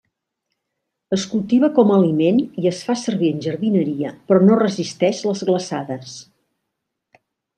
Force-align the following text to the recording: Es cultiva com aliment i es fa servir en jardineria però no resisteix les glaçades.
Es 1.17 1.25
cultiva 1.33 1.67
com 1.75 1.91
aliment 1.97 2.39
i 2.63 2.69
es 2.69 2.79
fa 2.87 2.95
servir 3.01 3.29
en 3.33 3.43
jardineria 3.47 4.15
però 4.31 4.41
no 4.47 4.57
resisteix 4.63 5.23
les 5.29 5.47
glaçades. 5.51 6.17